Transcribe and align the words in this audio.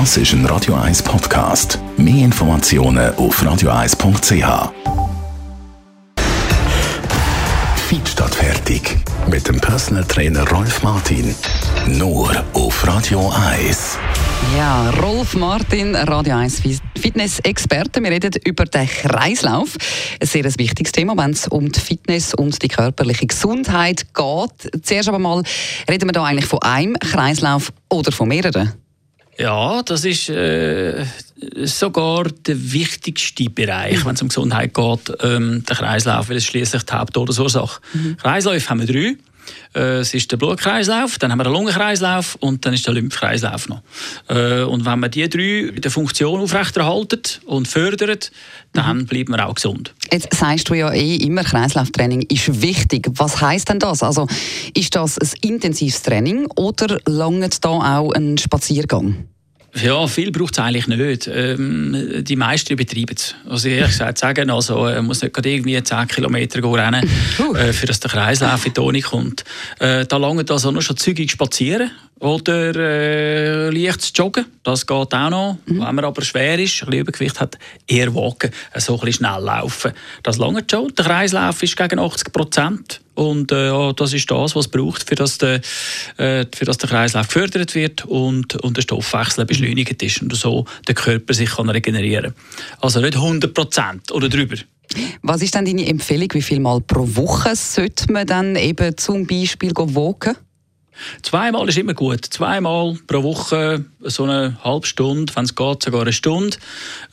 Das 0.00 0.16
ist 0.16 0.32
ein 0.32 0.44
Radio 0.46 0.74
1 0.74 1.04
Podcast. 1.04 1.78
Mehr 1.96 2.24
Informationen 2.24 3.14
auf 3.14 3.40
radio1.ch. 3.40 4.72
Feed 7.76 8.08
statt 8.08 8.34
fertig. 8.34 8.96
Mit 9.30 9.46
dem 9.46 9.60
Personal 9.60 10.02
Trainer 10.02 10.50
Rolf 10.50 10.82
Martin. 10.82 11.32
Nur 11.86 12.44
auf 12.54 12.84
Radio 12.84 13.32
1. 13.54 13.96
Ja, 14.56 14.90
Rolf 15.00 15.36
Martin, 15.36 15.94
Radio 15.94 16.38
1 16.38 16.62
Fitness-Experte. 16.96 18.02
Wir 18.02 18.10
reden 18.10 18.32
über 18.44 18.64
den 18.64 18.88
Kreislauf. 18.88 19.76
Ein 20.20 20.26
sehr 20.26 20.44
wichtiges 20.58 20.90
Thema, 20.90 21.16
wenn 21.16 21.30
es 21.30 21.46
um 21.46 21.70
die 21.70 21.78
Fitness 21.78 22.34
und 22.34 22.60
die 22.64 22.68
körperliche 22.68 23.28
Gesundheit 23.28 24.12
geht. 24.12 24.84
Zuerst 24.84 25.08
aber 25.08 25.20
mal, 25.20 25.44
reden 25.88 26.08
wir 26.08 26.12
da 26.12 26.24
eigentlich 26.24 26.46
von 26.46 26.60
einem 26.62 26.98
Kreislauf 26.98 27.72
oder 27.88 28.10
von 28.10 28.26
mehreren? 28.26 28.72
Ja, 29.38 29.82
das 29.82 30.04
ist 30.04 30.28
äh, 30.28 31.04
sogar 31.64 32.24
der 32.24 32.72
wichtigste 32.72 33.50
Bereich, 33.50 34.04
wenn 34.04 34.14
es 34.14 34.22
um 34.22 34.28
Gesundheit 34.28 34.74
geht, 34.74 35.12
ähm, 35.22 35.64
der 35.68 35.76
Kreislauf, 35.76 36.28
weil 36.28 36.36
es 36.36 36.44
schließlich 36.44 36.84
die 36.84 36.92
Haupttodesursache. 36.92 37.80
Mhm. 37.92 38.16
Kreisläufe 38.16 38.70
haben 38.70 38.80
wir 38.80 38.86
drei. 38.86 39.16
Äh, 39.74 39.98
es 39.98 40.14
ist 40.14 40.30
der 40.30 40.36
Blutkreislauf, 40.36 41.18
dann 41.18 41.30
haben 41.30 41.38
wir 41.38 41.44
den 41.44 41.52
Lungenkreislauf 41.52 42.36
und 42.40 42.64
dann 42.64 42.74
ist 42.74 42.86
der 42.86 42.94
Lymphkreislauf 42.94 43.68
noch. 43.68 43.82
Äh, 44.28 44.62
und 44.62 44.84
wenn 44.84 45.00
man 45.00 45.10
die 45.10 45.28
drei 45.28 45.70
in 45.74 45.80
der 45.80 45.90
Funktion 45.90 46.40
aufrechterhalten 46.40 47.22
und 47.46 47.68
fördert, 47.68 48.30
dann 48.72 49.06
bleibt 49.06 49.28
man 49.28 49.40
auch 49.40 49.54
gesund. 49.54 49.94
Jetzt 50.12 50.34
sagst 50.34 50.68
du 50.68 50.74
ja 50.74 50.92
eh 50.92 51.16
immer, 51.16 51.44
Kreislauftraining 51.44 52.22
ist 52.22 52.62
wichtig. 52.62 53.08
Was 53.14 53.40
heißt 53.40 53.68
denn 53.68 53.78
das? 53.78 54.02
Also 54.02 54.26
ist 54.74 54.94
das 54.94 55.18
ein 55.18 55.28
intensives 55.42 56.02
Training 56.02 56.46
oder 56.56 56.98
langt 57.06 57.64
da 57.64 57.68
auch 57.68 58.12
ein 58.12 58.38
Spaziergang? 58.38 59.28
Ja, 59.82 60.06
viel 60.06 60.30
braucht 60.30 60.54
es 60.54 60.58
eigentlich 60.60 60.86
nicht. 60.86 61.26
Ähm, 61.26 62.22
die 62.22 62.36
meisten 62.36 62.76
betreiben 62.76 63.16
es. 63.16 63.34
Also 63.48 63.68
ehrlich 63.68 63.90
gesagt 63.90 64.18
sagen, 64.18 64.50
also, 64.50 64.82
man 64.82 64.96
äh, 64.96 65.02
muss 65.02 65.22
nicht 65.22 65.34
gerade 65.34 65.50
irgendwie 65.50 65.82
10 65.82 66.06
Kilometer 66.06 66.62
rennen, 66.62 67.08
äh, 67.54 67.72
für 67.72 67.86
dass 67.86 67.98
der 67.98 68.10
Kreislauf 68.10 68.64
in 68.66 68.72
die 68.72 68.74
Toni 68.74 69.00
kommt. 69.00 69.44
Äh, 69.80 70.06
da 70.06 70.16
langt 70.16 70.50
also 70.50 70.70
nur 70.70 70.82
schon 70.82 70.96
zügig 70.96 71.30
spazieren 71.30 71.90
oder 72.20 72.74
äh, 72.76 73.70
leichtes 73.70 74.12
Joggen. 74.14 74.46
Das 74.62 74.86
geht 74.86 75.12
auch 75.12 75.30
noch. 75.30 75.58
Mhm. 75.66 75.80
Wenn 75.80 75.94
man 75.94 76.04
aber 76.04 76.22
schwer 76.22 76.58
ist, 76.58 76.82
ein 76.82 76.86
bisschen 76.86 77.00
Übergewicht 77.00 77.40
hat, 77.40 77.58
eher 77.88 78.14
walken, 78.14 78.50
äh, 78.72 78.80
so 78.80 78.94
ein 78.94 79.00
bisschen 79.00 79.26
schnell 79.26 79.42
laufen. 79.42 79.92
Das 80.22 80.38
langt 80.38 80.70
schon. 80.70 80.94
Der 80.94 81.04
Kreislauf 81.04 81.62
ist 81.62 81.76
gegen 81.76 81.98
80 81.98 82.32
Prozent. 82.32 83.00
Und 83.14 83.52
äh, 83.52 83.68
ja, 83.68 83.92
das 83.92 84.12
ist 84.12 84.30
das, 84.30 84.56
was 84.56 84.66
es 84.66 84.70
braucht, 84.70 85.08
für 85.08 85.14
dass, 85.14 85.38
der, 85.38 85.60
äh, 86.16 86.44
für 86.54 86.64
dass 86.64 86.78
der 86.78 86.88
Kreislauf 86.88 87.28
gefördert 87.28 87.74
wird 87.74 88.04
und, 88.06 88.56
und 88.56 88.76
der 88.76 88.82
Stoffwechsel 88.82 89.44
beschleunigt 89.44 90.02
ist 90.02 90.22
und 90.22 90.34
so 90.34 90.64
der 90.86 90.94
Körper 90.94 91.34
sich 91.34 91.50
kann 91.50 91.70
regenerieren. 91.70 92.34
Also 92.80 93.00
nicht 93.00 93.16
100 93.16 93.54
Prozent 93.54 94.12
oder 94.12 94.28
drüber. 94.28 94.56
Was 95.22 95.42
ist 95.42 95.54
denn 95.54 95.64
deine 95.64 95.86
Empfehlung? 95.86 96.28
Wie 96.32 96.42
viel 96.42 96.60
Mal 96.60 96.80
pro 96.80 97.06
Woche 97.16 97.56
sollte 97.56 98.12
man 98.12 98.26
dann 98.26 98.56
eben 98.56 98.96
zum 98.96 99.26
Beispiel 99.26 99.72
wogen? 99.74 100.36
Zweimal 101.22 101.68
ist 101.68 101.78
immer 101.78 101.94
gut. 101.94 102.24
Zweimal 102.24 102.96
pro 103.06 103.22
Woche 103.22 103.84
so 104.00 104.24
eine 104.24 104.58
halbe 104.62 104.86
Stunde, 104.86 105.34
wenn 105.34 105.44
es 105.44 105.54
geht, 105.54 105.82
sogar 105.82 106.02
eine 106.02 106.12
Stunde. 106.12 106.56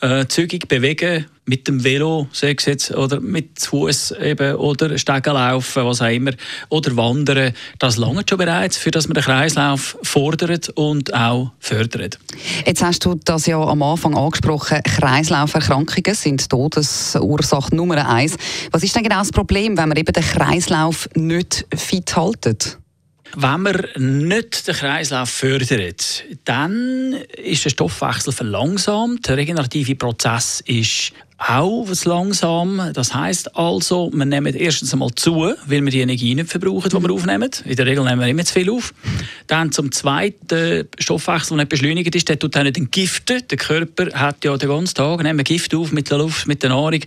Äh, 0.02 0.26
zügig 0.28 0.68
bewegen 0.68 1.26
mit 1.46 1.68
dem 1.68 1.84
Velo, 1.84 2.28
sei 2.32 2.56
es 2.58 2.66
jetzt, 2.66 2.92
oder 2.92 3.20
mit 3.20 3.60
Fuß 3.60 4.12
eben, 4.22 4.56
oder 4.56 4.98
Stegen 4.98 5.34
laufen, 5.34 5.86
was 5.86 6.02
auch 6.02 6.08
immer, 6.08 6.32
oder 6.70 6.96
wandern. 6.96 7.54
Das 7.80 7.98
lange 7.98 8.23
schon 8.28 8.38
bereits, 8.38 8.78
für 8.78 8.92
dass 8.92 9.08
man 9.08 9.16
den 9.16 9.23
Kreislauf 9.23 9.98
fordert 10.04 10.70
und 10.70 11.14
auch 11.14 11.52
fördert. 11.60 12.20
Jetzt 12.66 12.84
hast 12.84 13.04
du 13.06 13.16
das 13.16 13.48
ja 13.48 13.60
am 13.60 13.82
Anfang 13.82 14.16
angesprochen. 14.16 14.82
Kreislauferkrankungen 14.84 16.16
sind 16.16 16.50
Todesursache 16.50 17.76
Nummer 17.76 18.08
eins. 18.08 18.38
Was 18.72 18.84
ist 18.84 18.95
denn 18.95 19.04
genau 19.04 19.20
das 19.20 19.32
Problem, 19.32 19.78
wenn 19.78 19.89
man 19.89 19.98
eben 19.98 20.14
den 20.14 20.23
Kreislauf 20.23 21.10
nicht 21.16 21.66
fit 21.76 22.16
haltet? 22.16 22.78
Wenn 23.36 23.61
man 23.61 23.86
nicht 23.97 24.67
den 24.67 24.75
Kreislauf 24.75 25.30
fördert, 25.30 26.23
dann 26.45 27.15
ist 27.43 27.65
der 27.65 27.69
Stoffwechsel 27.69 28.33
verlangsamt. 28.33 29.27
Der 29.27 29.37
regenerative 29.37 29.95
Prozess 29.95 30.61
ist 30.65 31.14
auch 31.37 31.87
langsam. 32.05 32.92
Das 32.93 33.14
heißt 33.14 33.55
also, 33.55 34.11
wir 34.14 34.25
nehmen 34.25 34.53
erstens 34.53 34.93
einmal 34.93 35.11
zu, 35.15 35.53
weil 35.65 35.83
wir 35.83 35.92
die 35.92 36.02
Energie 36.02 36.36
nicht 36.36 36.49
verbrauchen, 36.49 36.89
die 36.89 37.02
wir 37.02 37.11
aufnehmen. 37.11 37.49
In 37.65 37.75
der 37.75 37.86
Regel 37.86 38.03
nehmen 38.03 38.19
wir 38.19 38.27
immer 38.27 38.45
zu 38.45 38.53
viel 38.53 38.69
auf. 38.69 38.93
Dann 39.48 39.71
zum 39.71 39.92
zweiten 39.92 40.87
Stoffwechsel, 40.99 41.58
der 41.58 41.63
nicht 41.65 41.69
beschleunigt 41.69 42.15
ist, 42.15 42.30
der 42.30 42.37
tut 42.37 42.55
auch 42.58 42.63
nicht 42.63 42.77
entgiften. 42.77 43.42
Der 43.49 43.58
Körper 43.58 44.08
hat 44.13 44.43
ja 44.43 44.55
den 44.58 44.69
ganzen 44.69 44.95
Tag 44.95 45.45
Gift 45.45 45.73
auf 45.73 45.92
mit 45.92 46.11
der 46.11 46.19
Luft, 46.19 46.48
mit 46.48 46.61
der 46.61 46.69
Nahrung 46.69 47.02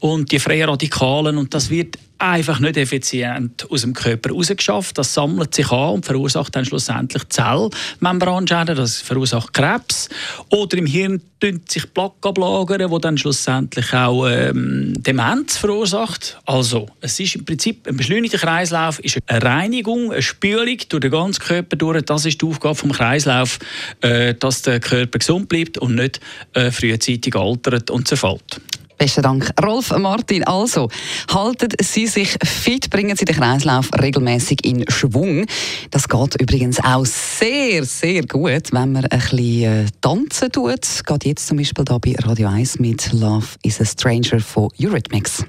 und 0.00 0.32
die 0.32 0.40
freien 0.40 0.68
Radikalen 0.68 1.38
und 1.38 1.54
das 1.54 1.70
wird 1.70 1.98
einfach 2.18 2.60
nicht 2.60 2.76
effizient 2.76 3.66
aus 3.70 3.82
dem 3.82 3.94
Körper 3.94 4.30
rausgeschafft. 4.30 4.98
Das 4.98 5.14
sammelt 5.14 5.54
sich 5.54 5.70
an 5.70 5.94
und 5.94 6.06
verursacht 6.06 6.54
dann 6.54 6.64
schlussendlich 6.64 7.28
Zellmembranschäden, 7.28 8.76
das 8.76 9.00
verursacht 9.00 9.52
Krebs. 9.54 10.08
Oder 10.50 10.78
im 10.78 10.86
Hirn 10.86 11.22
sich 11.68 11.92
Plaque 11.94 12.28
ablagern, 12.28 12.90
wo 12.90 12.98
dann 12.98 13.16
schlussendlich 13.16 13.92
auch 13.94 14.26
ähm, 14.26 14.94
Demenz 14.98 15.56
verursacht. 15.56 16.40
Also, 16.44 16.88
es 17.00 17.20
ist 17.20 17.36
im 17.36 17.44
Prinzip 17.44 17.86
ein 17.86 17.96
beschleunigter 17.96 18.38
Kreislauf, 18.38 18.98
ist 18.98 19.18
eine 19.26 19.42
Reinigung, 19.42 20.12
eine 20.12 20.22
Spülung 20.22 20.78
durch 20.88 21.00
den 21.00 21.10
ganzen 21.10 21.40
Körper 21.40 21.76
durch. 21.76 22.02
Das 22.02 22.26
ist 22.26 22.42
die 22.42 22.46
Aufgabe 22.46 22.74
vom 22.74 22.92
Kreislauf, 22.92 23.58
äh, 24.00 24.34
dass 24.34 24.62
der 24.62 24.80
Körper 24.80 25.18
gesund 25.18 25.48
bleibt 25.48 25.78
und 25.78 25.94
nicht 25.94 26.20
äh, 26.54 26.70
frühzeitig 26.70 27.36
altert 27.36 27.90
und 27.90 28.08
zerfällt. 28.08 28.60
Besten 28.98 29.22
Dank. 29.22 29.50
Rolf 29.64 29.96
Martin, 29.96 30.44
also, 30.44 30.88
halten 31.32 31.68
Sie 31.80 32.06
sich 32.06 32.36
fit, 32.44 32.90
bringen 32.90 33.16
Sie 33.16 33.24
den 33.24 33.36
Kreislauf 33.36 33.90
regelmäßig 33.98 34.64
in 34.64 34.84
Schwung. 34.88 35.46
Das 35.90 36.08
geht 36.08 36.40
übrigens 36.40 36.80
auch 36.82 37.06
sehr, 37.06 37.84
sehr 37.84 38.26
gut, 38.26 38.72
wenn 38.72 38.92
man 38.92 39.06
ein 39.06 39.18
bisschen 39.20 39.62
äh, 39.62 39.86
tanzen 40.00 40.50
tut. 40.50 41.04
Geht 41.06 41.24
jetzt 41.24 41.46
zum 41.46 41.56
Beispiel 41.56 41.84
da 41.84 41.98
bei 41.98 42.16
Radio 42.18 42.48
1 42.48 42.80
mit 42.80 43.12
Love 43.12 43.46
is 43.62 43.80
a 43.80 43.84
Stranger 43.84 44.40
von 44.40 44.68
Eurythmics. 44.80 45.44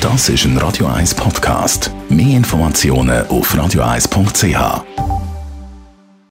Das 0.00 0.28
ist 0.28 0.44
ein 0.44 0.56
Radio 0.58 0.86
1 0.86 1.14
Podcast. 1.14 1.90
Mehr 2.10 2.36
Informationen 2.36 3.26
auf 3.28 3.54
radio1.ch. 3.54 5.13